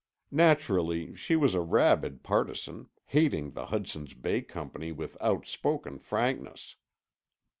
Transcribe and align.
Naturally, 0.31 1.13
she 1.13 1.35
was 1.35 1.53
a 1.53 1.61
rabid 1.61 2.23
partisan, 2.23 2.89
hating 3.05 3.51
the 3.51 3.67
Hudson's 3.67 4.15
Bay 4.15 4.41
Company 4.41 4.91
with 4.91 5.15
outspoken 5.21 5.99
frankness. 5.99 6.75